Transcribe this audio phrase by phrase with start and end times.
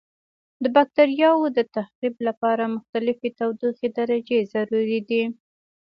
[0.63, 5.23] د بکټریاوو د تخریب لپاره مختلفې تودوخې درجې ضروري دي.